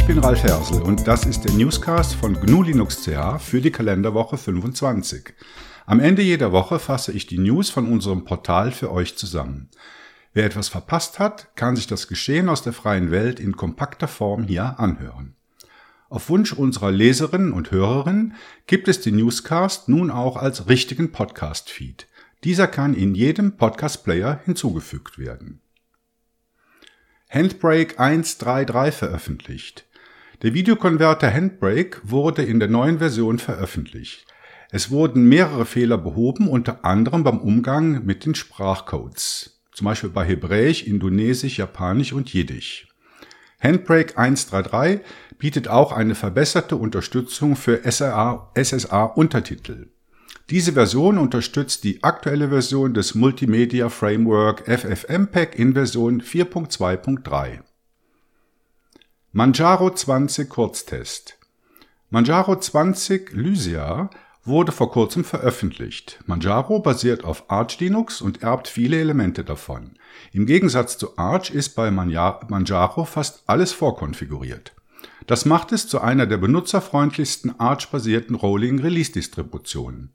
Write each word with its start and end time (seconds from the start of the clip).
ich 0.00 0.06
bin 0.06 0.18
Ralf 0.18 0.42
Hersel 0.42 0.80
und 0.82 1.06
das 1.06 1.26
ist 1.26 1.44
der 1.44 1.52
Newscast 1.52 2.14
von 2.14 2.34
GNU 2.34 2.62
Linux 2.62 3.04
CH 3.04 3.38
für 3.38 3.60
die 3.60 3.70
Kalenderwoche 3.70 4.38
25. 4.38 5.34
Am 5.84 6.00
Ende 6.00 6.22
jeder 6.22 6.52
Woche 6.52 6.78
fasse 6.78 7.12
ich 7.12 7.26
die 7.26 7.38
News 7.38 7.68
von 7.68 7.86
unserem 7.86 8.24
Portal 8.24 8.72
für 8.72 8.90
euch 8.90 9.16
zusammen. 9.18 9.68
Wer 10.32 10.46
etwas 10.46 10.68
verpasst 10.68 11.18
hat, 11.18 11.54
kann 11.54 11.76
sich 11.76 11.86
das 11.86 12.08
Geschehen 12.08 12.48
aus 12.48 12.62
der 12.62 12.72
freien 12.72 13.10
Welt 13.10 13.38
in 13.40 13.56
kompakter 13.56 14.08
Form 14.08 14.44
hier 14.44 14.80
anhören. 14.80 15.36
Auf 16.08 16.30
Wunsch 16.30 16.54
unserer 16.54 16.90
Leserinnen 16.90 17.52
und 17.52 17.70
Hörerinnen 17.70 18.34
gibt 18.66 18.88
es 18.88 19.02
den 19.02 19.16
Newscast 19.16 19.88
nun 19.88 20.10
auch 20.10 20.36
als 20.36 20.68
richtigen 20.68 21.12
Podcast-Feed. 21.12 22.06
Dieser 22.44 22.68
kann 22.68 22.94
in 22.94 23.14
jedem 23.14 23.56
Podcast-Player 23.56 24.40
hinzugefügt 24.44 25.18
werden. 25.18 25.60
Handbrake 27.28 28.00
1.3.3 28.00 28.92
veröffentlicht. 28.92 29.86
Der 30.42 30.54
Videokonverter 30.54 31.34
Handbrake 31.34 31.98
wurde 32.02 32.42
in 32.42 32.60
der 32.60 32.68
neuen 32.68 32.98
Version 32.98 33.38
veröffentlicht. 33.38 34.24
Es 34.70 34.90
wurden 34.90 35.28
mehrere 35.28 35.66
Fehler 35.66 35.98
behoben, 35.98 36.48
unter 36.48 36.82
anderem 36.82 37.24
beim 37.24 37.38
Umgang 37.38 38.06
mit 38.06 38.24
den 38.24 38.34
Sprachcodes, 38.34 39.60
zum 39.72 39.84
Beispiel 39.84 40.08
bei 40.08 40.24
Hebräisch, 40.24 40.84
Indonesisch, 40.84 41.58
Japanisch 41.58 42.14
und 42.14 42.32
Jiddisch. 42.32 42.88
Handbrake 43.60 44.16
1.3.3 44.16 45.00
bietet 45.38 45.68
auch 45.68 45.92
eine 45.92 46.14
verbesserte 46.14 46.76
Unterstützung 46.76 47.54
für 47.54 47.82
SSA-Untertitel. 47.84 49.88
Diese 50.48 50.72
Version 50.72 51.18
unterstützt 51.18 51.84
die 51.84 52.02
aktuelle 52.02 52.48
Version 52.48 52.94
des 52.94 53.14
Multimedia 53.14 53.90
Framework 53.90 54.62
FFmpeg 54.66 55.58
in 55.58 55.74
Version 55.74 56.22
4.2.3. 56.22 57.60
Manjaro 59.32 59.94
20 59.94 60.48
Kurztest 60.48 61.38
Manjaro 62.10 62.58
20 62.58 63.30
Lysia 63.32 64.10
wurde 64.42 64.72
vor 64.72 64.90
kurzem 64.90 65.22
veröffentlicht. 65.22 66.18
Manjaro 66.26 66.80
basiert 66.80 67.22
auf 67.22 67.48
Arch 67.48 67.78
Linux 67.78 68.22
und 68.22 68.42
erbt 68.42 68.66
viele 68.66 68.98
Elemente 68.98 69.44
davon. 69.44 69.92
Im 70.32 70.46
Gegensatz 70.46 70.98
zu 70.98 71.16
Arch 71.16 71.50
ist 71.50 71.76
bei 71.76 71.92
Manjaro 71.92 73.04
fast 73.04 73.44
alles 73.46 73.70
vorkonfiguriert. 73.70 74.72
Das 75.28 75.44
macht 75.44 75.70
es 75.70 75.86
zu 75.86 76.00
einer 76.00 76.26
der 76.26 76.38
benutzerfreundlichsten 76.38 77.60
Arch-basierten 77.60 78.34
Rolling-Release-Distributionen. 78.34 80.12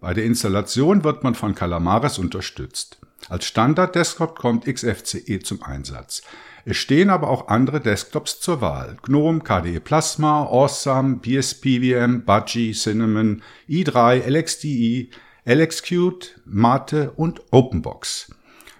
Bei 0.00 0.14
der 0.14 0.24
Installation 0.24 1.04
wird 1.04 1.22
man 1.22 1.34
von 1.34 1.54
Calamares 1.54 2.18
unterstützt. 2.18 2.98
Als 3.28 3.44
Standard-Desktop 3.44 4.38
kommt 4.38 4.64
XFCE 4.64 5.40
zum 5.40 5.62
Einsatz. 5.62 6.22
Es 6.66 6.78
stehen 6.78 7.10
aber 7.10 7.28
auch 7.28 7.48
andere 7.48 7.80
Desktops 7.80 8.40
zur 8.40 8.62
Wahl. 8.62 8.96
GNOME, 9.02 9.40
KDE 9.40 9.80
Plasma, 9.80 10.44
Awesome, 10.44 11.16
BSPVM, 11.16 12.24
Budgie, 12.24 12.72
Cinnamon, 12.72 13.42
i3, 13.68 14.26
LXDE, 14.26 15.10
LXQt, 15.44 16.40
Mate 16.46 17.12
und 17.16 17.42
OpenBox. 17.50 18.34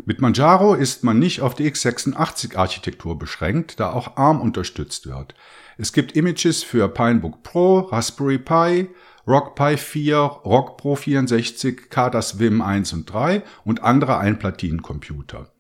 Mit 0.07 0.21
Manjaro 0.21 0.75
ist 0.75 1.05
man 1.05 1.19
nicht 1.19 1.43
auf 1.43 1.55
die 1.55 1.71
x86-Architektur 1.71 3.19
beschränkt, 3.19 3.81
da 3.81 3.93
auch 3.93 4.17
ARM 4.17 4.41
unterstützt 4.41 5.07
wird. 5.07 5.35
Es 5.77 5.93
gibt 5.93 6.13
Images 6.13 6.63
für 6.63 6.89
Pinebook 6.89 7.43
Pro, 7.43 7.81
Raspberry 7.81 8.39
Pi, 8.39 8.89
Rock 9.27 9.55
Pi 9.55 9.77
4, 9.77 10.17
Rock 10.17 10.79
Pro 10.79 10.97
64, 10.97 11.91
KDAS 11.91 12.39
Vim 12.39 12.63
1 12.63 12.93
und 12.95 13.13
3 13.13 13.43
und 13.65 13.83
andere 13.83 14.19
Einplatinencomputer. 14.19 15.54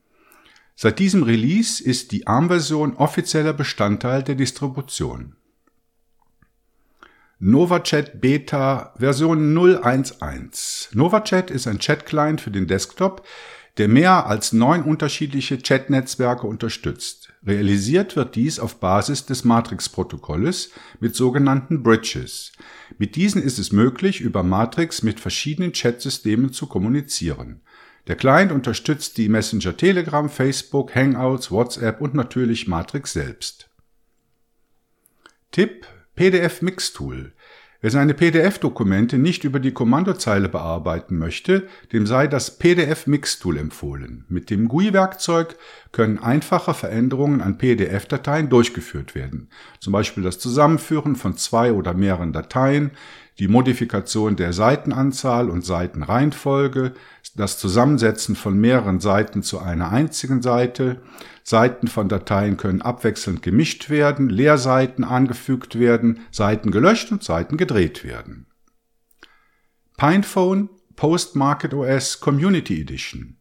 Seit 0.76 0.98
diesem 0.98 1.22
Release 1.22 1.82
ist 1.82 2.10
die 2.12 2.26
ARM-Version 2.26 2.96
offizieller 2.96 3.52
Bestandteil 3.52 4.22
der 4.22 4.34
Distribution. 4.34 5.36
NovaChat 7.38 8.20
Beta 8.20 8.94
Version 8.96 9.54
0.1.1 9.56 10.96
NovaChat 10.96 11.50
ist 11.50 11.66
ein 11.66 11.78
Chat-Client 11.78 12.40
für 12.40 12.50
den 12.50 12.66
Desktop, 12.66 13.26
der 13.76 13.88
mehr 13.88 14.26
als 14.26 14.52
neun 14.52 14.82
unterschiedliche 14.82 15.58
Chat-Netzwerke 15.58 16.46
unterstützt. 16.46 17.32
Realisiert 17.44 18.14
wird 18.14 18.36
dies 18.36 18.60
auf 18.60 18.78
Basis 18.78 19.26
des 19.26 19.44
Matrix-Protokolles 19.44 20.70
mit 21.00 21.16
sogenannten 21.16 21.82
Bridges. 21.82 22.52
Mit 22.98 23.16
diesen 23.16 23.42
ist 23.42 23.58
es 23.58 23.72
möglich, 23.72 24.20
über 24.20 24.42
Matrix 24.42 25.02
mit 25.02 25.18
verschiedenen 25.18 25.72
Chat-Systemen 25.72 26.52
zu 26.52 26.66
kommunizieren. 26.66 27.62
Der 28.06 28.16
Client 28.16 28.52
unterstützt 28.52 29.16
die 29.16 29.28
Messenger 29.28 29.76
Telegram, 29.76 30.28
Facebook, 30.28 30.94
Hangouts, 30.94 31.50
WhatsApp 31.50 32.00
und 32.00 32.14
natürlich 32.14 32.68
Matrix 32.68 33.12
selbst. 33.12 33.70
Tipp 35.50 35.86
PDF 36.14 36.62
Mix 36.62 36.92
Tool 36.92 37.32
Wer 37.84 37.90
seine 37.90 38.14
PDF-Dokumente 38.14 39.18
nicht 39.18 39.44
über 39.44 39.60
die 39.60 39.72
Kommandozeile 39.72 40.48
bearbeiten 40.48 41.18
möchte, 41.18 41.68
dem 41.92 42.06
sei 42.06 42.26
das 42.28 42.56
PDF-Mix-Tool 42.56 43.58
empfohlen. 43.58 44.24
Mit 44.30 44.48
dem 44.48 44.68
GUI-Werkzeug 44.68 45.56
können 45.92 46.18
einfache 46.18 46.72
Veränderungen 46.72 47.42
an 47.42 47.58
PDF-Dateien 47.58 48.48
durchgeführt 48.48 49.14
werden. 49.14 49.50
Zum 49.80 49.92
Beispiel 49.92 50.22
das 50.22 50.38
Zusammenführen 50.38 51.14
von 51.14 51.36
zwei 51.36 51.74
oder 51.74 51.92
mehreren 51.92 52.32
Dateien, 52.32 52.92
die 53.38 53.48
Modifikation 53.48 54.36
der 54.36 54.52
Seitenanzahl 54.52 55.50
und 55.50 55.64
Seitenreihenfolge, 55.64 56.94
das 57.36 57.58
Zusammensetzen 57.58 58.36
von 58.36 58.58
mehreren 58.58 59.00
Seiten 59.00 59.42
zu 59.42 59.58
einer 59.58 59.90
einzigen 59.90 60.40
Seite, 60.40 61.02
Seiten 61.42 61.88
von 61.88 62.08
Dateien 62.08 62.56
können 62.56 62.80
abwechselnd 62.80 63.42
gemischt 63.42 63.90
werden, 63.90 64.28
Leerseiten 64.28 65.04
angefügt 65.04 65.78
werden, 65.78 66.20
Seiten 66.30 66.70
gelöscht 66.70 67.10
und 67.12 67.24
Seiten 67.24 67.56
gedreht 67.56 68.04
werden. 68.04 68.46
Pinephone 69.96 70.70
Post-Market 70.96 71.74
OS 71.74 72.20
Community 72.20 72.80
Edition 72.80 73.36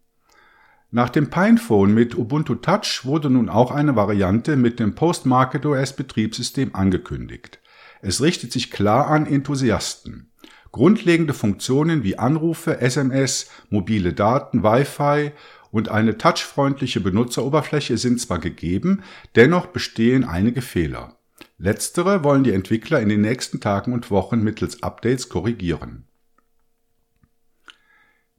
nach 0.95 1.09
dem 1.09 1.31
Pinephone 1.31 1.91
mit 1.91 2.15
Ubuntu 2.15 2.53
Touch 2.53 3.01
wurde 3.03 3.27
nun 3.27 3.49
auch 3.49 3.71
eine 3.71 3.95
Variante 3.95 4.55
mit 4.55 4.79
dem 4.79 4.93
Post-Market 4.93 5.65
OS 5.65 5.95
Betriebssystem 5.95 6.75
angekündigt. 6.75 7.59
Es 8.03 8.21
richtet 8.21 8.51
sich 8.51 8.69
klar 8.69 9.07
an 9.07 9.25
Enthusiasten. 9.25 10.29
Grundlegende 10.73 11.33
Funktionen 11.33 12.03
wie 12.03 12.19
Anrufe, 12.19 12.81
SMS, 12.81 13.49
mobile 13.69 14.11
Daten, 14.11 14.61
Wi-Fi 14.61 15.31
und 15.71 15.87
eine 15.87 16.17
touchfreundliche 16.17 16.99
Benutzeroberfläche 16.99 17.97
sind 17.97 18.19
zwar 18.19 18.39
gegeben, 18.39 19.03
dennoch 19.35 19.67
bestehen 19.67 20.25
einige 20.25 20.61
Fehler. 20.61 21.17
Letztere 21.57 22.25
wollen 22.25 22.43
die 22.43 22.51
Entwickler 22.51 22.99
in 22.99 23.07
den 23.07 23.21
nächsten 23.21 23.61
Tagen 23.61 23.93
und 23.93 24.11
Wochen 24.11 24.43
mittels 24.43 24.83
Updates 24.83 25.29
korrigieren. 25.29 26.03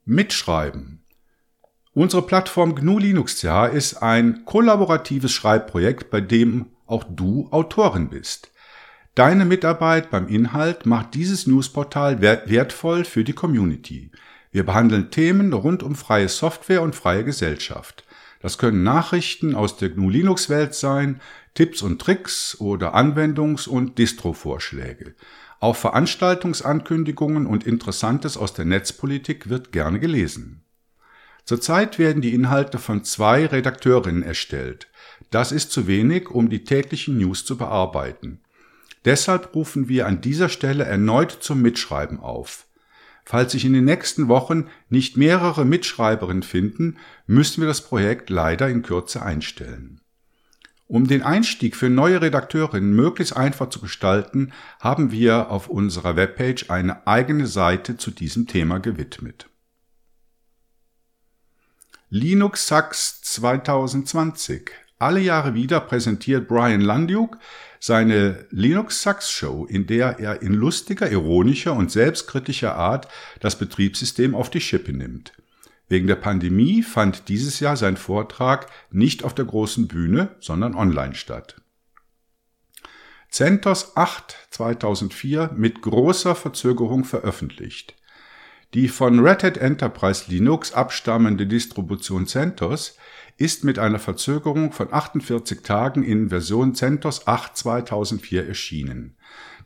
Mitschreiben 0.03 1.03
Unsere 1.95 2.21
Plattform 2.21 2.75
GNU 2.75 2.99
Linux 2.99 3.39
CH 3.39 3.73
ist 3.73 3.95
ein 3.95 4.45
kollaboratives 4.45 5.31
Schreibprojekt, 5.31 6.11
bei 6.11 6.21
dem 6.21 6.67
auch 6.85 7.03
du 7.03 7.47
Autorin 7.49 8.09
bist. 8.09 8.51
Deine 9.15 9.45
Mitarbeit 9.45 10.11
beim 10.11 10.27
Inhalt 10.27 10.85
macht 10.85 11.13
dieses 11.13 11.47
Newsportal 11.47 12.19
wertvoll 12.21 13.05
für 13.05 13.23
die 13.23 13.31
Community. 13.31 14.11
Wir 14.51 14.65
behandeln 14.65 15.09
Themen 15.09 15.53
rund 15.53 15.83
um 15.83 15.95
freie 15.95 16.27
Software 16.27 16.81
und 16.81 16.97
freie 16.97 17.23
Gesellschaft. 17.23 18.03
Das 18.41 18.57
können 18.57 18.83
Nachrichten 18.83 19.55
aus 19.55 19.77
der 19.77 19.91
GNU 19.91 20.09
Linux 20.09 20.49
Welt 20.49 20.75
sein, 20.75 21.21
Tipps 21.53 21.81
und 21.81 22.01
Tricks 22.01 22.57
oder 22.59 22.93
Anwendungs- 22.93 23.69
und 23.69 23.97
Distro-Vorschläge. 23.97 25.15
Auch 25.61 25.77
Veranstaltungsankündigungen 25.77 27.45
und 27.45 27.65
Interessantes 27.65 28.35
aus 28.35 28.53
der 28.53 28.65
Netzpolitik 28.65 29.47
wird 29.47 29.71
gerne 29.71 30.01
gelesen. 30.01 30.65
Zurzeit 31.45 31.99
werden 31.99 32.21
die 32.21 32.33
Inhalte 32.33 32.79
von 32.79 33.05
zwei 33.05 33.45
Redakteurinnen 33.45 34.23
erstellt. 34.23 34.89
Das 35.31 35.53
ist 35.53 35.71
zu 35.71 35.87
wenig, 35.87 36.29
um 36.29 36.49
die 36.49 36.65
täglichen 36.65 37.17
News 37.17 37.45
zu 37.45 37.57
bearbeiten. 37.57 38.41
Deshalb 39.05 39.55
rufen 39.55 39.87
wir 39.87 40.07
an 40.07 40.21
dieser 40.21 40.49
Stelle 40.49 40.83
erneut 40.83 41.31
zum 41.31 41.61
Mitschreiben 41.61 42.19
auf. 42.19 42.65
Falls 43.23 43.53
sich 43.53 43.65
in 43.65 43.73
den 43.73 43.85
nächsten 43.85 44.27
Wochen 44.27 44.67
nicht 44.89 45.17
mehrere 45.17 45.65
Mitschreiberinnen 45.65 46.43
finden, 46.43 46.97
müssen 47.25 47.61
wir 47.61 47.67
das 47.67 47.81
Projekt 47.81 48.29
leider 48.29 48.67
in 48.69 48.83
Kürze 48.83 49.21
einstellen. 49.21 50.01
Um 50.87 51.07
den 51.07 51.23
Einstieg 51.23 51.75
für 51.75 51.89
neue 51.89 52.21
Redakteurinnen 52.21 52.95
möglichst 52.95 53.35
einfach 53.35 53.69
zu 53.69 53.79
gestalten, 53.79 54.53
haben 54.79 55.11
wir 55.11 55.49
auf 55.49 55.67
unserer 55.67 56.15
Webpage 56.15 56.69
eine 56.69 57.07
eigene 57.07 57.47
Seite 57.47 57.97
zu 57.97 58.11
diesem 58.11 58.45
Thema 58.45 58.77
gewidmet. 58.77 59.47
Linux 62.09 62.67
Sachs 62.67 63.21
2020. 63.23 64.84
Alle 64.97 65.19
Jahre 65.19 65.53
wieder 65.53 65.81
präsentiert 65.81 66.47
Brian 66.47 66.81
Landiuk 66.81 67.37
seine 67.79 68.45
Linux 68.49 69.01
Sucks 69.01 69.29
Show, 69.29 69.65
in 69.65 69.87
der 69.87 70.19
er 70.19 70.41
in 70.41 70.53
lustiger, 70.53 71.11
ironischer 71.11 71.73
und 71.73 71.91
selbstkritischer 71.91 72.75
Art 72.75 73.07
das 73.41 73.57
Betriebssystem 73.57 74.33
auf 74.33 74.49
die 74.49 74.61
Schippe 74.61 74.93
nimmt. 74.93 75.33
Wegen 75.87 76.07
der 76.07 76.15
Pandemie 76.15 76.81
fand 76.81 77.27
dieses 77.27 77.59
Jahr 77.59 77.77
sein 77.77 77.97
Vortrag 77.97 78.67
nicht 78.89 79.23
auf 79.23 79.35
der 79.35 79.45
großen 79.45 79.87
Bühne, 79.87 80.35
sondern 80.39 80.73
online 80.73 81.13
statt. 81.13 81.61
CentOS 83.29 83.97
8 83.97 84.47
2004 84.49 85.51
mit 85.55 85.81
großer 85.81 86.35
Verzögerung 86.35 87.03
veröffentlicht. 87.03 87.95
Die 88.73 88.87
von 88.89 89.19
Red 89.19 89.43
Hat 89.43 89.57
Enterprise 89.57 90.25
Linux 90.27 90.73
abstammende 90.73 91.47
Distribution 91.47 92.27
CentOS 92.27 92.97
ist 93.37 93.63
mit 93.63 93.79
einer 93.79 93.99
Verzögerung 93.99 94.71
von 94.71 94.93
48 94.93 95.61
Tagen 95.61 96.03
in 96.03 96.29
Version 96.29 96.73
CentOS 96.73 97.27
8 97.27 97.55
2004 97.55 98.47
erschienen. 98.47 99.15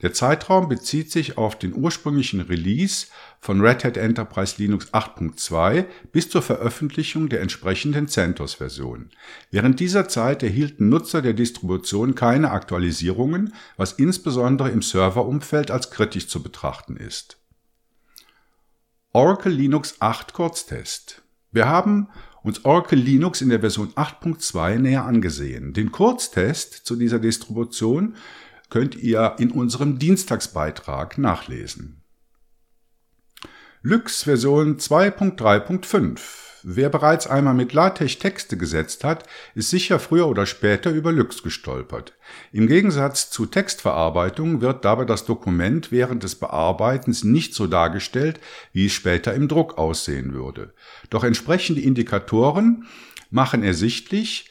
Der 0.01 0.13
Zeitraum 0.13 0.69
bezieht 0.69 1.12
sich 1.12 1.38
auf 1.38 1.60
den 1.60 1.75
ursprünglichen 1.75 2.42
Release 2.42 3.07
von 3.40 3.62
Red 3.62 3.84
Hat 3.84 3.98
Enterprise 3.98 4.56
Linux 4.57 4.94
8.2 4.94 5.86
bis 6.12 6.30
zur 6.30 6.42
Veröffentlichung 6.42 7.30
der 7.30 7.42
entsprechenden 7.42 8.07
CentOS-Version. 8.07 9.10
Während 9.51 9.80
dieser 9.80 10.07
Zeit 10.07 10.42
erhielten 10.42 10.90
Nutzer 10.90 11.22
der 11.22 11.34
Distribution 11.34 12.16
keine 12.16 12.51
Aktualisierungen, 12.51 13.54
was 13.75 13.94
insbesondere 13.94 14.69
im 14.69 14.81
Serverumfeld 14.81 15.69
als 15.69 15.92
kritisch 15.92 16.28
zu 16.28 16.42
betrachten 16.42 16.96
ist. 16.96 17.38
Oracle 19.11 19.51
Linux 19.51 19.95
8 20.01 20.33
Kurztest. 20.33 21.23
Wir 21.51 21.67
haben 21.67 22.09
uns 22.44 22.63
Oracle 22.63 23.00
Linux 23.00 23.41
in 23.41 23.50
der 23.50 23.59
Version 23.59 23.91
8.2 23.94 24.77
näher 24.77 25.03
angesehen. 25.03 25.73
Den 25.73 25.91
Kurztest 25.91 26.85
zu 26.85 26.95
dieser 26.95 27.17
Distribution 27.17 28.15
könnt 28.69 28.94
ihr 28.94 29.35
in 29.39 29.50
unserem 29.50 29.97
Dienstagsbeitrag 29.97 31.17
nachlesen. 31.17 32.03
Lux 33.81 34.23
Version 34.23 34.77
2.3.5 34.77 36.49
Wer 36.63 36.89
bereits 36.89 37.27
einmal 37.27 37.53
mit 37.53 37.73
LaTeX 37.73 38.17
Texte 38.17 38.57
gesetzt 38.57 39.03
hat, 39.03 39.23
ist 39.56 39.69
sicher 39.69 40.00
früher 40.00 40.27
oder 40.27 40.45
später 40.45 40.91
über 40.91 41.11
Lux 41.11 41.41
gestolpert. 41.44 42.13
Im 42.51 42.67
Gegensatz 42.67 43.29
zu 43.29 43.45
Textverarbeitung 43.45 44.61
wird 44.61 44.83
dabei 44.83 45.06
das 45.06 45.25
Dokument 45.25 45.91
während 45.91 46.23
des 46.23 46.35
Bearbeitens 46.35 47.23
nicht 47.23 47.53
so 47.53 47.67
dargestellt, 47.67 48.39
wie 48.73 48.88
es 48.88 48.94
später 48.94 49.33
im 49.33 49.47
Druck 49.47 49.77
aussehen 49.77 50.33
würde. 50.33 50.73
Doch 51.09 51.23
entsprechende 51.23 51.81
Indikatoren 51.81 52.85
machen 53.29 53.63
ersichtlich, 53.63 54.50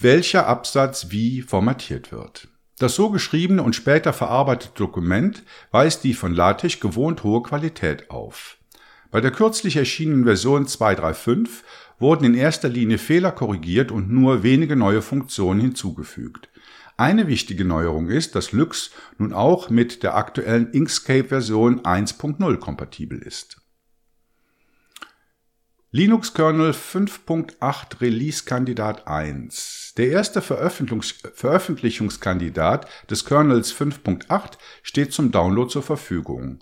welcher 0.00 0.46
Absatz 0.46 1.10
wie 1.10 1.42
formatiert 1.42 2.12
wird. 2.12 2.48
Das 2.78 2.94
so 2.94 3.10
geschriebene 3.10 3.62
und 3.62 3.76
später 3.76 4.12
verarbeitete 4.12 4.74
Dokument 4.74 5.44
weist 5.70 6.02
die 6.02 6.14
von 6.14 6.34
LaTeX 6.34 6.80
gewohnt 6.80 7.22
hohe 7.22 7.42
Qualität 7.42 8.10
auf. 8.10 8.56
Bei 9.12 9.20
der 9.20 9.30
kürzlich 9.30 9.76
erschienenen 9.76 10.24
Version 10.24 10.66
2.3.5 10.66 11.48
wurden 11.98 12.24
in 12.24 12.34
erster 12.34 12.70
Linie 12.70 12.96
Fehler 12.96 13.30
korrigiert 13.30 13.92
und 13.92 14.10
nur 14.10 14.42
wenige 14.42 14.74
neue 14.74 15.02
Funktionen 15.02 15.60
hinzugefügt. 15.60 16.48
Eine 16.96 17.26
wichtige 17.26 17.66
Neuerung 17.66 18.08
ist, 18.08 18.34
dass 18.34 18.52
Lux 18.52 18.90
nun 19.18 19.34
auch 19.34 19.68
mit 19.68 20.02
der 20.02 20.16
aktuellen 20.16 20.72
Inkscape-Version 20.72 21.82
1.0 21.82 22.56
kompatibel 22.56 23.18
ist. 23.18 23.58
Linux 25.90 26.32
Kernel 26.32 26.70
5.8 26.70 28.00
Release 28.00 28.46
Kandidat 28.46 29.06
1. 29.06 29.92
Der 29.98 30.08
erste 30.08 30.40
Veröffentlichungskandidat 30.40 32.88
des 33.10 33.26
Kernels 33.26 33.74
5.8 33.74 34.52
steht 34.82 35.12
zum 35.12 35.32
Download 35.32 35.70
zur 35.70 35.82
Verfügung. 35.82 36.60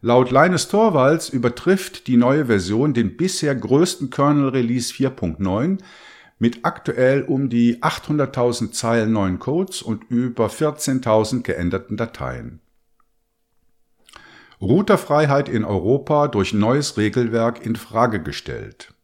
Laut 0.00 0.30
Linus 0.30 0.68
Torvalds 0.68 1.28
übertrifft 1.28 2.06
die 2.06 2.16
neue 2.16 2.46
Version 2.46 2.94
den 2.94 3.16
bisher 3.16 3.56
größten 3.56 4.10
Kernel 4.10 4.50
Release 4.50 4.92
4.9 4.94 5.78
mit 6.38 6.64
aktuell 6.64 7.22
um 7.22 7.48
die 7.48 7.82
800.000 7.82 8.70
Zeilen 8.70 9.12
neuen 9.12 9.40
Codes 9.40 9.82
und 9.82 10.04
über 10.08 10.46
14.000 10.46 11.42
geänderten 11.42 11.96
Dateien. 11.96 12.60
Routerfreiheit 14.60 15.48
in 15.48 15.64
Europa 15.64 16.28
durch 16.28 16.52
neues 16.52 16.96
Regelwerk 16.96 17.66
in 17.66 17.74
Frage 17.74 18.22
gestellt. 18.22 18.94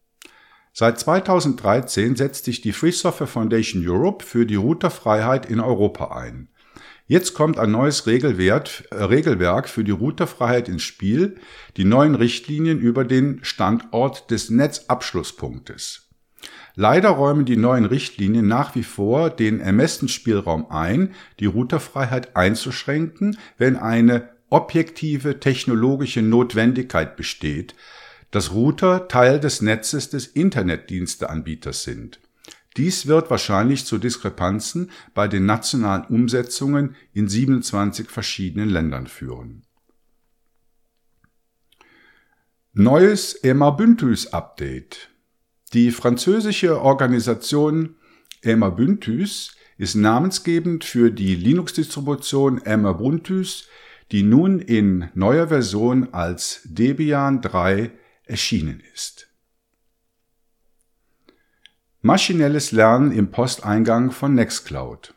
Seit 0.72 0.98
2013 1.00 2.14
setzt 2.14 2.44
sich 2.44 2.60
die 2.60 2.72
Free 2.72 2.90
Software 2.92 3.28
Foundation 3.28 3.82
Europe 3.86 4.24
für 4.24 4.46
die 4.46 4.56
Routerfreiheit 4.56 5.46
in 5.46 5.58
Europa 5.58 6.16
ein. 6.16 6.48
Jetzt 7.06 7.34
kommt 7.34 7.58
ein 7.58 7.70
neues 7.70 8.06
Regelwert, 8.06 8.84
äh, 8.90 9.02
Regelwerk 9.02 9.68
für 9.68 9.84
die 9.84 9.90
Routerfreiheit 9.90 10.70
ins 10.70 10.82
Spiel, 10.82 11.36
die 11.76 11.84
neuen 11.84 12.14
Richtlinien 12.14 12.78
über 12.78 13.04
den 13.04 13.44
Standort 13.44 14.30
des 14.30 14.48
Netzabschlusspunktes. 14.48 16.08
Leider 16.76 17.10
räumen 17.10 17.44
die 17.44 17.58
neuen 17.58 17.84
Richtlinien 17.84 18.48
nach 18.48 18.74
wie 18.74 18.82
vor 18.82 19.28
den 19.28 19.60
Ermessensspielraum 19.60 20.70
ein, 20.70 21.14
die 21.40 21.46
Routerfreiheit 21.46 22.36
einzuschränken, 22.36 23.36
wenn 23.58 23.76
eine 23.76 24.30
objektive 24.48 25.40
technologische 25.40 26.22
Notwendigkeit 26.22 27.16
besteht, 27.16 27.74
dass 28.30 28.52
Router 28.52 29.08
Teil 29.08 29.38
des 29.40 29.60
Netzes 29.60 30.08
des 30.10 30.26
Internetdiensteanbieters 30.26 31.82
sind. 31.84 32.18
Dies 32.76 33.06
wird 33.06 33.30
wahrscheinlich 33.30 33.84
zu 33.84 33.98
Diskrepanzen 33.98 34.90
bei 35.14 35.28
den 35.28 35.46
nationalen 35.46 36.04
Umsetzungen 36.06 36.96
in 37.12 37.28
27 37.28 38.10
verschiedenen 38.10 38.68
Ländern 38.68 39.06
führen. 39.06 39.62
Neues 42.72 43.34
Emma-Bündhus 43.34 44.32
Update 44.32 45.08
Die 45.72 45.92
französische 45.92 46.80
Organisation 46.80 47.94
Emma-Bündhus 48.42 49.56
ist 49.78 49.94
namensgebend 49.94 50.84
für 50.84 51.12
die 51.12 51.36
Linux-Distribution 51.36 52.60
Emma-Bündhus, 52.62 53.68
die 54.10 54.24
nun 54.24 54.58
in 54.58 55.08
neuer 55.14 55.48
Version 55.48 56.12
als 56.12 56.62
Debian 56.64 57.40
3 57.40 57.92
erschienen 58.24 58.82
ist. 58.92 59.28
Maschinelles 62.06 62.70
Lernen 62.70 63.12
im 63.12 63.30
Posteingang 63.30 64.10
von 64.10 64.34
Nextcloud. 64.34 65.14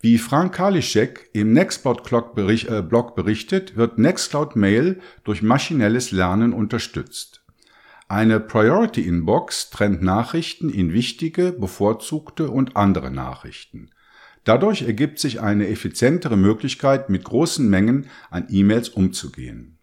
Wie 0.00 0.16
Frank 0.16 0.54
Kalischek 0.54 1.28
im 1.34 1.52
Nextcloud 1.52 2.10
äh, 2.38 2.82
berichtet, 3.14 3.76
wird 3.76 3.98
Nextcloud 3.98 4.56
Mail 4.56 5.02
durch 5.24 5.42
maschinelles 5.42 6.10
Lernen 6.10 6.54
unterstützt. 6.54 7.44
Eine 8.08 8.40
Priority 8.40 9.02
Inbox 9.02 9.68
trennt 9.68 10.00
Nachrichten 10.00 10.70
in 10.70 10.94
wichtige, 10.94 11.52
bevorzugte 11.52 12.48
und 12.48 12.78
andere 12.78 13.10
Nachrichten. 13.10 13.90
Dadurch 14.44 14.84
ergibt 14.84 15.18
sich 15.18 15.42
eine 15.42 15.68
effizientere 15.68 16.38
Möglichkeit, 16.38 17.10
mit 17.10 17.24
großen 17.24 17.68
Mengen 17.68 18.08
an 18.30 18.46
E-Mails 18.48 18.88
umzugehen. 18.88 19.76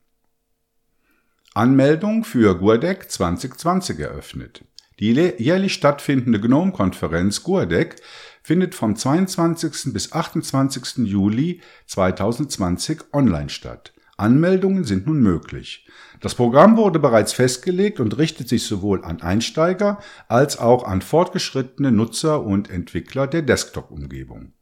Anmeldung 1.54 2.24
für 2.24 2.58
GURDEC 2.58 3.12
2020 3.12 4.00
eröffnet. 4.00 4.64
Die 5.02 5.14
jährlich 5.14 5.74
stattfindende 5.74 6.40
GNOME-Konferenz 6.40 7.42
GUADEC 7.42 7.96
findet 8.44 8.76
vom 8.76 8.96
22. 8.96 9.94
bis 9.94 10.12
28. 10.12 11.08
Juli 11.08 11.62
2020 11.88 13.00
online 13.12 13.50
statt. 13.50 13.94
Anmeldungen 14.18 14.84
sind 14.84 15.08
nun 15.08 15.20
möglich. 15.22 15.88
Das 16.20 16.36
Programm 16.36 16.78
wurde 16.78 17.00
bereits 17.00 17.34
festgelegt 17.34 18.00
und 18.00 18.20
richtet 18.20 18.48
sich 18.48 18.62
sowohl 18.62 19.04
an 19.04 19.24
Einsteiger 19.24 20.00
als 20.28 20.60
auch 20.60 20.84
an 20.84 21.02
fortgeschrittene 21.02 21.92
Nutzer 21.92 22.44
und 22.44 22.70
Entwickler 22.70 23.26
der 23.26 23.42
Desktop-Umgebung. 23.42 24.54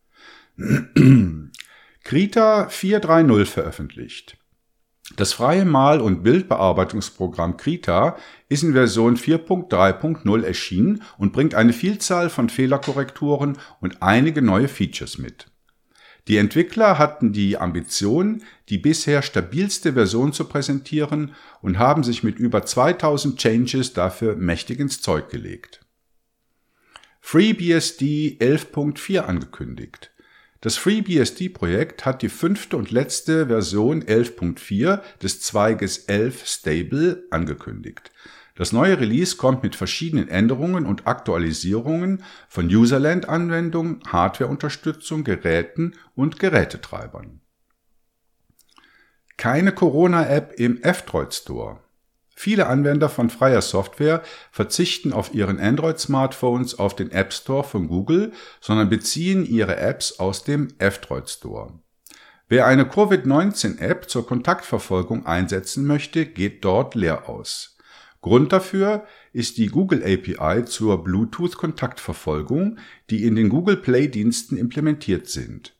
Krita 2.05 2.67
4.3.0 2.67 3.45
veröffentlicht. 3.45 4.37
Das 5.15 5.33
freie 5.33 5.65
Mal- 5.65 6.01
und 6.01 6.23
Bildbearbeitungsprogramm 6.23 7.57
Krita 7.57 8.17
ist 8.47 8.63
in 8.63 8.73
Version 8.73 9.17
4.3.0 9.17 10.43
erschienen 10.43 11.01
und 11.17 11.33
bringt 11.33 11.55
eine 11.55 11.73
Vielzahl 11.73 12.29
von 12.29 12.49
Fehlerkorrekturen 12.49 13.57
und 13.81 14.01
einige 14.01 14.41
neue 14.41 14.67
Features 14.67 15.17
mit. 15.17 15.47
Die 16.27 16.37
Entwickler 16.37 16.99
hatten 16.99 17.33
die 17.33 17.57
Ambition, 17.57 18.43
die 18.69 18.77
bisher 18.77 19.23
stabilste 19.23 19.93
Version 19.93 20.31
zu 20.31 20.45
präsentieren 20.45 21.33
und 21.61 21.79
haben 21.79 22.03
sich 22.03 22.23
mit 22.23 22.37
über 22.37 22.63
2000 22.63 23.39
Changes 23.39 23.93
dafür 23.93 24.35
mächtig 24.35 24.79
ins 24.79 25.01
Zeug 25.01 25.29
gelegt. 25.29 25.81
FreeBSD 27.21 28.37
11.4 28.39 29.21
angekündigt. 29.21 30.11
Das 30.61 30.75
FreeBSD-Projekt 30.75 32.05
hat 32.05 32.21
die 32.21 32.27
fünfte 32.27 32.75
und 32.75 32.91
letzte 32.91 33.47
Version 33.47 34.03
11.4 34.03 35.01
des 35.21 35.41
Zweiges 35.41 35.99
11 36.05 36.45
Stable 36.45 37.23
angekündigt. 37.31 38.11
Das 38.55 38.73
neue 38.73 38.99
Release 38.99 39.37
kommt 39.37 39.63
mit 39.63 39.77
verschiedenen 39.77 40.27
Änderungen 40.27 40.85
und 40.85 41.07
Aktualisierungen 41.07 42.23
von 42.49 42.67
Userland-Anwendungen, 42.67 44.01
Hardware-Unterstützung, 44.05 45.23
Geräten 45.23 45.93
und 46.13 46.39
Gerätetreibern. 46.39 47.39
Keine 49.37 49.71
Corona-App 49.71 50.51
im 50.57 50.81
F-Droid 50.81 51.33
Store. 51.33 51.79
Viele 52.41 52.67
Anwender 52.67 53.09
von 53.09 53.29
freier 53.29 53.61
Software 53.61 54.23
verzichten 54.49 55.11
auf 55.11 55.33
ihren 55.33 55.59
Android-Smartphones 55.59 56.79
auf 56.79 56.95
den 56.95 57.11
App 57.11 57.33
Store 57.33 57.65
von 57.65 57.89
Google, 57.89 58.31
sondern 58.61 58.87
beziehen 58.87 59.45
ihre 59.45 59.75
Apps 59.75 60.21
aus 60.21 60.45
dem 60.45 60.69
F-Droid 60.77 61.29
Store. 61.29 61.73
Wer 62.47 62.65
eine 62.65 62.85
Covid-19-App 62.85 64.09
zur 64.09 64.25
Kontaktverfolgung 64.25 65.25
einsetzen 65.25 65.85
möchte, 65.85 66.25
geht 66.25 66.63
dort 66.63 66.95
leer 66.95 67.27
aus. 67.27 67.75
Grund 68.21 68.53
dafür 68.53 69.03
ist 69.33 69.57
die 69.57 69.67
Google 69.67 70.01
API 70.01 70.63
zur 70.63 71.03
Bluetooth-Kontaktverfolgung, 71.03 72.77
die 73.09 73.25
in 73.25 73.35
den 73.35 73.49
Google 73.49 73.75
Play-Diensten 73.75 74.55
implementiert 74.55 75.27
sind. 75.27 75.73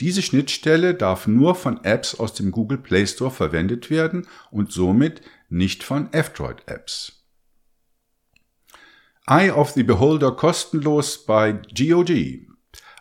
Diese 0.00 0.22
Schnittstelle 0.22 0.94
darf 0.94 1.28
nur 1.28 1.54
von 1.54 1.84
Apps 1.84 2.16
aus 2.18 2.34
dem 2.34 2.50
Google 2.50 2.78
Play 2.78 3.06
Store 3.06 3.30
verwendet 3.30 3.90
werden 3.90 4.26
und 4.50 4.72
somit 4.72 5.22
nicht 5.48 5.82
von 5.82 6.12
F-Droid-Apps. 6.12 7.24
Eye 9.26 9.50
of 9.50 9.70
the 9.70 9.82
Beholder 9.82 10.32
kostenlos 10.32 11.24
bei 11.24 11.52
GOG. 11.52 12.46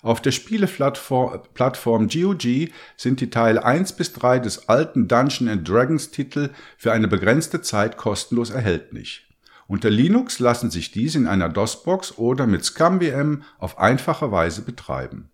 Auf 0.02 0.22
der 0.22 0.32
Spieleplattform 0.32 2.08
GOG 2.08 2.72
sind 2.98 3.22
die 3.22 3.30
Teile 3.30 3.66
1 3.66 3.94
bis 3.94 4.14
3 4.14 4.40
des 4.40 4.70
alten 4.70 5.08
Dungeon 5.08 5.64
Dragons 5.64 6.12
Titel 6.12 6.52
für 6.78 6.92
eine 6.92 7.08
begrenzte 7.08 7.62
Zeit 7.62 7.98
kostenlos 7.98 8.50
erhältlich. 8.50 9.28
Unter 9.68 9.90
Linux 9.90 10.40
lassen 10.40 10.72
sich 10.72 10.92
diese 10.92 11.18
in 11.18 11.28
einer 11.28 11.50
DOS-Box 11.50 12.18
oder 12.18 12.48
mit 12.48 12.66
ScumVM 12.66 13.44
auf 13.58 13.78
einfache 13.78 14.32
Weise 14.32 14.62
betreiben. 14.62 15.30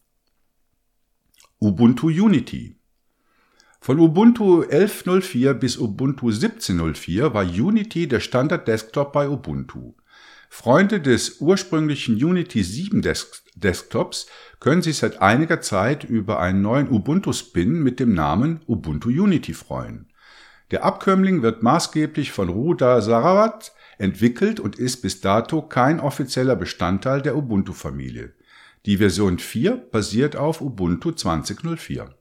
Ubuntu 1.60 2.08
Unity 2.08 2.79
von 3.82 3.98
Ubuntu 4.00 4.64
11.04 4.64 5.54
bis 5.54 5.78
Ubuntu 5.78 6.30
17.04 6.30 7.34
war 7.34 7.44
Unity 7.44 8.08
der 8.08 8.20
Standard-Desktop 8.20 9.14
bei 9.14 9.30
Ubuntu. 9.30 9.94
Freunde 10.50 11.00
des 11.00 11.40
ursprünglichen 11.40 12.16
Unity 12.16 12.64
7 12.64 13.02
Desktops 13.56 14.28
können 14.60 14.82
sich 14.82 14.98
seit 14.98 15.22
einiger 15.22 15.62
Zeit 15.62 16.04
über 16.04 16.40
einen 16.40 16.62
neuen 16.62 16.90
Ubuntu-Spin 16.90 17.82
mit 17.82 18.00
dem 18.00 18.14
Namen 18.14 18.62
Ubuntu 18.68 19.10
Unity 19.10 19.54
freuen. 19.54 20.08
Der 20.72 20.84
Abkömmling 20.84 21.42
wird 21.42 21.64
maßgeblich 21.64 22.32
von 22.32 22.50
Ruda 22.50 23.00
Sarawat 23.02 23.74
entwickelt 23.98 24.60
und 24.60 24.78
ist 24.78 25.02
bis 25.02 25.22
dato 25.22 25.62
kein 25.62 26.00
offizieller 26.00 26.56
Bestandteil 26.56 27.22
der 27.22 27.38
Ubuntu-Familie. 27.38 28.34
Die 28.86 28.98
Version 28.98 29.40
4 29.40 29.78
basiert 29.92 30.36
auf 30.36 30.62
Ubuntu 30.62 31.10
20.04. 31.10 32.19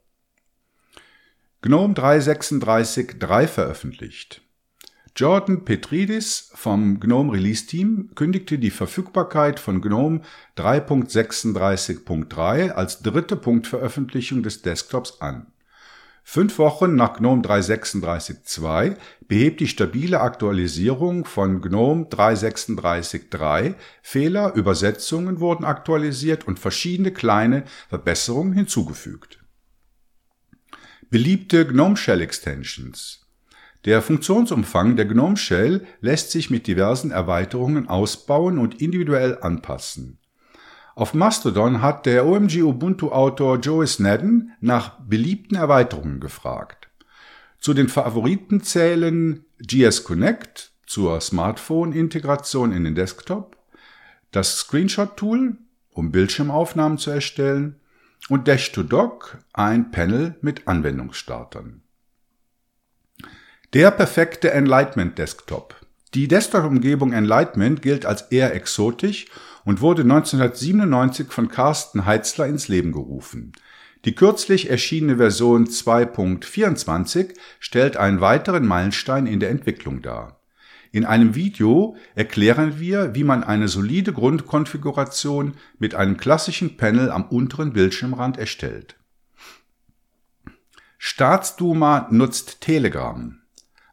GNOME 1.60 1.94
3.36.3 1.94 3.48
veröffentlicht. 3.48 4.42
Jordan 5.16 5.64
Petridis 5.64 6.52
vom 6.54 7.00
GNOME 7.00 7.32
Release 7.32 7.66
Team 7.66 8.10
kündigte 8.14 8.60
die 8.60 8.70
Verfügbarkeit 8.70 9.58
von 9.58 9.80
GNOME 9.80 10.20
3.36.3 10.56 12.70
als 12.70 13.02
dritte 13.02 13.34
Punktveröffentlichung 13.34 14.44
des 14.44 14.62
Desktops 14.62 15.20
an. 15.20 15.48
Fünf 16.22 16.60
Wochen 16.60 16.94
nach 16.94 17.14
GNOME 17.14 17.42
3.36.2 17.42 18.96
behebt 19.26 19.58
die 19.58 19.66
stabile 19.66 20.20
Aktualisierung 20.20 21.24
von 21.24 21.60
GNOME 21.60 22.04
3.36.3 22.04 23.74
Fehler, 24.00 24.54
Übersetzungen 24.54 25.40
wurden 25.40 25.64
aktualisiert 25.64 26.46
und 26.46 26.60
verschiedene 26.60 27.10
kleine 27.10 27.64
Verbesserungen 27.88 28.52
hinzugefügt. 28.52 29.40
Beliebte 31.10 31.66
GNOME 31.66 31.96
Shell 31.96 32.20
Extensions 32.20 33.26
Der 33.84 34.02
Funktionsumfang 34.02 34.96
der 34.96 35.06
GNOME 35.06 35.36
Shell 35.36 35.86
lässt 36.00 36.30
sich 36.30 36.50
mit 36.50 36.66
diversen 36.66 37.10
Erweiterungen 37.10 37.88
ausbauen 37.88 38.58
und 38.58 38.80
individuell 38.80 39.38
anpassen 39.40 40.18
auf 40.98 41.14
Mastodon 41.14 41.80
hat 41.80 42.06
der 42.06 42.26
OMG 42.26 42.64
Ubuntu 42.64 43.12
Autor 43.12 43.60
Joey 43.60 43.86
Snedden 43.86 44.50
nach 44.60 44.98
beliebten 44.98 45.54
Erweiterungen 45.54 46.18
gefragt. 46.18 46.88
Zu 47.60 47.72
den 47.72 47.86
Favoriten 47.86 48.64
zählen 48.64 49.44
GS 49.60 50.02
Connect 50.02 50.72
zur 50.86 51.20
Smartphone-Integration 51.20 52.72
in 52.72 52.82
den 52.82 52.96
Desktop, 52.96 53.56
das 54.32 54.58
Screenshot-Tool, 54.58 55.56
um 55.92 56.10
Bildschirmaufnahmen 56.10 56.98
zu 56.98 57.12
erstellen, 57.12 57.76
und 58.28 58.48
Dash2Dock, 58.48 59.38
ein 59.52 59.90
Panel 59.90 60.36
mit 60.40 60.68
Anwendungsstartern. 60.68 61.82
Der 63.74 63.90
perfekte 63.90 64.50
Enlightenment 64.50 65.18
Desktop. 65.18 65.76
Die 66.14 66.26
Desktop-Umgebung 66.26 67.12
Enlightenment 67.12 67.82
gilt 67.82 68.06
als 68.06 68.22
eher 68.22 68.54
exotisch 68.54 69.26
und 69.64 69.82
wurde 69.82 70.02
1997 70.02 71.30
von 71.30 71.48
Carsten 71.48 72.06
Heitzler 72.06 72.46
ins 72.46 72.68
Leben 72.68 72.92
gerufen. 72.92 73.52
Die 74.04 74.14
kürzlich 74.14 74.70
erschienene 74.70 75.16
Version 75.18 75.66
2.24 75.66 77.34
stellt 77.60 77.96
einen 77.96 78.20
weiteren 78.20 78.66
Meilenstein 78.66 79.26
in 79.26 79.40
der 79.40 79.50
Entwicklung 79.50 80.00
dar. 80.00 80.37
In 80.90 81.04
einem 81.04 81.34
Video 81.34 81.96
erklären 82.14 82.80
wir, 82.80 83.14
wie 83.14 83.24
man 83.24 83.44
eine 83.44 83.68
solide 83.68 84.12
Grundkonfiguration 84.12 85.54
mit 85.78 85.94
einem 85.94 86.16
klassischen 86.16 86.76
Panel 86.76 87.10
am 87.10 87.24
unteren 87.24 87.72
Bildschirmrand 87.72 88.38
erstellt. 88.38 88.96
Staatsduma 90.98 92.08
nutzt 92.10 92.60
Telegram. 92.60 93.38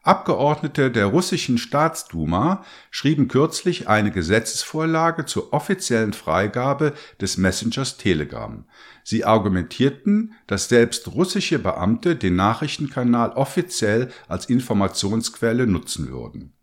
Abgeordnete 0.01 0.91
der 0.91 1.07
russischen 1.07 1.57
Staatsduma 1.57 2.63
schrieben 2.91 3.27
kürzlich 3.27 3.87
eine 3.87 4.11
Gesetzesvorlage 4.11 5.25
zur 5.25 5.51
offiziellen 5.51 6.13
Freigabe 6.13 6.93
des 7.19 7.37
Messengers 7.37 7.97
Telegram. 7.97 8.65
Sie 9.03 9.25
argumentierten, 9.25 10.33
dass 10.45 10.69
selbst 10.69 11.07
russische 11.13 11.57
Beamte 11.57 12.15
den 12.15 12.35
Nachrichtenkanal 12.35 13.31
offiziell 13.31 14.11
als 14.27 14.45
Informationsquelle 14.45 15.65
nutzen 15.65 16.09
würden. 16.09 16.54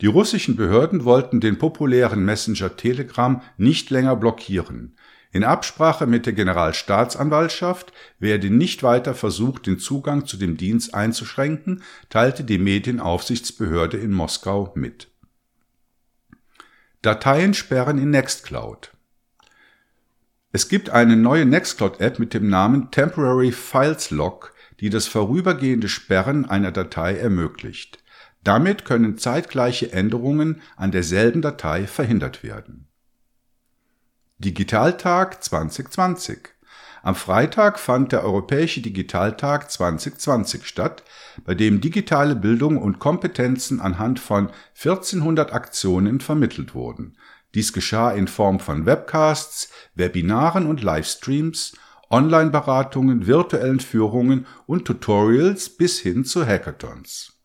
Die 0.00 0.06
russischen 0.06 0.56
Behörden 0.56 1.04
wollten 1.04 1.40
den 1.40 1.58
populären 1.58 2.24
Messenger 2.24 2.76
Telegram 2.76 3.42
nicht 3.56 3.90
länger 3.90 4.16
blockieren. 4.16 4.96
In 5.30 5.44
Absprache 5.44 6.06
mit 6.06 6.26
der 6.26 6.34
Generalstaatsanwaltschaft 6.34 7.92
werde 8.18 8.50
nicht 8.50 8.82
weiter 8.82 9.14
versucht, 9.14 9.66
den 9.66 9.78
Zugang 9.78 10.26
zu 10.26 10.36
dem 10.36 10.56
Dienst 10.58 10.94
einzuschränken, 10.94 11.82
teilte 12.10 12.44
die 12.44 12.58
Medienaufsichtsbehörde 12.58 13.96
in 13.96 14.12
Moskau 14.12 14.72
mit. 14.74 15.08
Dateien 17.00 17.54
sperren 17.54 17.98
in 17.98 18.10
Nextcloud. 18.10 18.92
Es 20.52 20.68
gibt 20.68 20.90
eine 20.90 21.16
neue 21.16 21.46
Nextcloud-App 21.46 22.18
mit 22.18 22.34
dem 22.34 22.50
Namen 22.50 22.90
Temporary 22.90 23.52
Files 23.52 24.10
Lock, 24.10 24.52
die 24.80 24.90
das 24.90 25.06
vorübergehende 25.06 25.88
Sperren 25.88 26.44
einer 26.44 26.72
Datei 26.72 27.16
ermöglicht. 27.16 28.01
Damit 28.44 28.84
können 28.84 29.18
zeitgleiche 29.18 29.92
Änderungen 29.92 30.62
an 30.76 30.90
derselben 30.90 31.42
Datei 31.42 31.86
verhindert 31.86 32.42
werden 32.42 32.88
Digitaltag 34.44 35.44
2020. 35.44 36.48
Am 37.04 37.14
Freitag 37.14 37.78
fand 37.78 38.10
der 38.10 38.24
Europäische 38.24 38.80
Digitaltag 38.80 39.70
2020 39.70 40.66
statt, 40.66 41.04
bei 41.44 41.54
dem 41.54 41.80
digitale 41.80 42.34
Bildung 42.34 42.76
und 42.76 42.98
Kompetenzen 42.98 43.80
anhand 43.80 44.18
von 44.18 44.50
1400 44.76 45.52
Aktionen 45.52 46.18
vermittelt 46.18 46.74
wurden. 46.74 47.16
Dies 47.54 47.72
geschah 47.72 48.10
in 48.10 48.26
Form 48.26 48.58
von 48.58 48.84
Webcasts, 48.84 49.70
Webinaren 49.94 50.66
und 50.66 50.82
Livestreams, 50.82 51.76
Online-Beratungen, 52.10 53.28
virtuellen 53.28 53.78
Führungen 53.78 54.46
und 54.66 54.86
Tutorials 54.86 55.68
bis 55.68 56.00
hin 56.00 56.24
zu 56.24 56.44
Hackathons. 56.44 57.41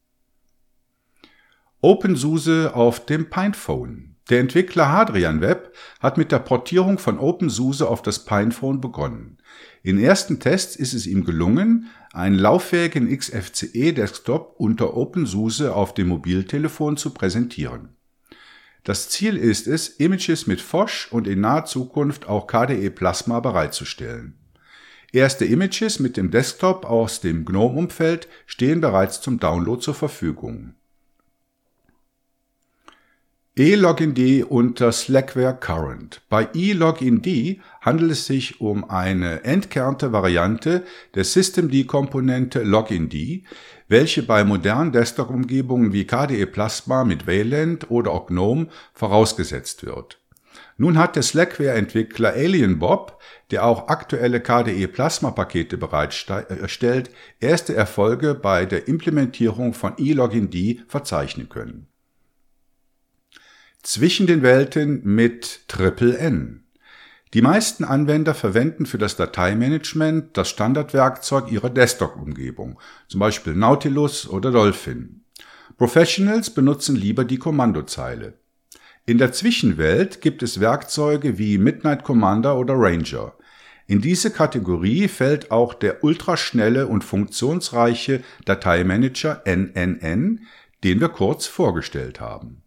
OpenSUSE 1.82 2.74
auf 2.74 3.06
dem 3.06 3.30
Pinephone 3.30 4.18
der 4.30 4.42
Entwickler 4.42 4.92
Hadrian 4.92 5.40
Web 5.40 5.74
hat 6.02 6.18
mit 6.18 6.32
der 6.32 6.40
Portierung 6.40 6.98
von 7.00 7.18
OpenSUSE 7.18 7.88
auf 7.88 8.02
das 8.02 8.26
Pinephone 8.26 8.82
begonnen. 8.82 9.38
In 9.84 9.98
ersten 10.00 10.40
Tests 10.40 10.76
ist 10.76 10.94
es 10.94 11.08
ihm 11.08 11.24
gelungen, 11.24 11.88
einen 12.12 12.36
lauffähigen 12.36 13.16
XFCE-Desktop 13.16 14.56
unter 14.58 14.98
OpenSUSE 14.98 15.74
auf 15.74 15.94
dem 15.94 16.10
Mobiltelefon 16.10 16.98
zu 16.98 17.14
präsentieren. 17.14 17.96
Das 18.84 19.10
Ziel 19.10 19.38
ist 19.38 19.68
es, 19.68 19.88
Images 19.88 20.48
mit 20.48 20.62
Phosh 20.62 21.08
und 21.12 21.28
in 21.28 21.42
naher 21.42 21.66
Zukunft 21.66 22.28
auch 22.28 22.48
KDE 22.48 22.90
Plasma 22.90 23.40
bereitzustellen. 23.40 24.38
Erste 25.14 25.46
Images 25.46 26.00
mit 26.00 26.18
dem 26.18 26.32
Desktop 26.32 26.86
aus 26.86 27.22
dem 27.22 27.46
GNOME-Umfeld 27.46 28.28
stehen 28.46 28.82
bereits 28.82 29.22
zum 29.22 29.40
Download 29.40 29.82
zur 29.82 29.94
Verfügung 29.94 30.74
eLogInD 33.60 34.44
unter 34.44 34.92
Slackware 34.92 35.56
Current. 35.60 36.22
Bei 36.30 36.48
eLogInD 36.54 37.60
handelt 37.82 38.12
es 38.12 38.28
sich 38.28 38.62
um 38.62 38.88
eine 38.88 39.46
entkernte 39.46 40.12
Variante 40.12 40.84
der 41.16 41.24
Systemd-Komponente 41.24 42.62
LogInD, 42.62 43.16
welche 43.88 44.22
bei 44.22 44.44
modernen 44.44 44.92
Desktop-Umgebungen 44.92 45.92
wie 45.92 46.06
KDE 46.06 46.46
Plasma 46.46 47.04
mit 47.04 47.26
Wayland 47.26 47.90
oder 47.90 48.12
auch 48.12 48.28
GNOME 48.28 48.68
vorausgesetzt 48.94 49.84
wird. 49.84 50.20
Nun 50.78 51.00
hat 51.00 51.16
der 51.16 51.24
Slackware-Entwickler 51.24 52.34
AlienBob, 52.34 53.20
der 53.50 53.66
auch 53.66 53.88
aktuelle 53.88 54.40
KDE 54.40 54.86
Plasma-Pakete 54.86 55.78
bereitstellt, 55.78 57.10
erste 57.40 57.74
Erfolge 57.74 58.36
bei 58.36 58.68
der 58.68 58.88
Implementierung 58.88 59.74
von 59.74 59.98
eLogInD 59.98 60.84
verzeichnen 60.88 61.50
können 61.50 61.88
zwischen 63.88 64.28
den 64.28 64.42
Welten 64.42 65.00
mit 65.06 65.62
Triple 65.70 66.18
N. 66.18 66.66
Die 67.34 67.42
meisten 67.42 67.86
Anwender 67.86 68.34
verwenden 68.34 68.86
für 68.86 68.98
das 68.98 69.16
Dateimanagement 69.16 70.36
das 70.36 70.50
Standardwerkzeug 70.50 71.50
ihrer 71.50 71.70
Desktop-Umgebung, 71.70 72.82
zum 73.08 73.22
Beispiel 73.22 73.56
Nautilus 73.56 74.28
oder 74.28 74.52
Dolphin. 74.52 75.22
Professionals 75.78 76.50
benutzen 76.50 76.98
lieber 76.98 77.24
die 77.24 77.38
Kommandozeile. 77.38 78.34
In 79.06 79.20
der 79.20 79.32
Zwischenwelt 79.32 80.20
gibt 80.20 80.44
es 80.44 80.60
Werkzeuge 80.60 81.38
wie 81.38 81.58
Midnight 81.58 82.04
Commander 82.04 82.58
oder 82.58 82.74
Ranger. 82.76 83.36
In 83.86 84.02
diese 84.02 84.32
Kategorie 84.32 85.08
fällt 85.08 85.50
auch 85.50 85.74
der 85.74 86.04
ultraschnelle 86.04 86.88
und 86.88 87.06
funktionsreiche 87.06 88.22
Dateimanager 88.44 89.44
NNN, 89.46 90.42
den 90.84 91.00
wir 91.00 91.08
kurz 91.08 91.46
vorgestellt 91.46 92.20
haben. 92.20 92.64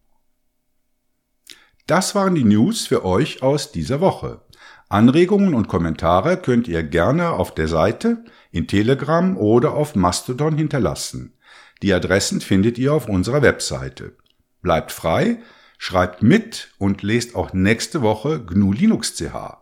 Das 1.86 2.14
waren 2.14 2.34
die 2.34 2.44
News 2.44 2.86
für 2.86 3.04
euch 3.04 3.42
aus 3.42 3.72
dieser 3.72 4.00
Woche. 4.00 4.42
Anregungen 4.88 5.54
und 5.54 5.68
Kommentare 5.68 6.36
könnt 6.36 6.66
ihr 6.66 6.82
gerne 6.82 7.30
auf 7.30 7.54
der 7.54 7.68
Seite, 7.68 8.24
in 8.50 8.66
Telegram 8.66 9.36
oder 9.36 9.74
auf 9.74 9.94
Mastodon 9.94 10.56
hinterlassen. 10.56 11.34
Die 11.82 11.94
Adressen 11.94 12.40
findet 12.40 12.76
ihr 12.78 12.92
auf 12.92 13.08
unserer 13.08 13.42
Webseite. 13.42 14.16
Bleibt 14.62 14.92
frei, 14.92 15.38
schreibt 15.78 16.22
mit 16.22 16.72
und 16.78 17.02
lest 17.02 17.34
auch 17.34 17.52
nächste 17.52 18.02
Woche 18.02 18.44
GNU 18.44 18.72
Linux 18.72 19.14
CH. 19.14 19.60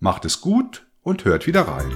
Macht 0.00 0.24
es 0.24 0.40
gut 0.40 0.86
und 1.02 1.24
hört 1.24 1.46
wieder 1.46 1.62
rein. 1.62 1.92